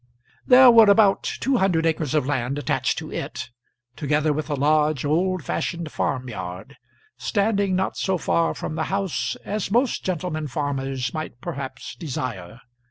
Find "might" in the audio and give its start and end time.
11.13-11.39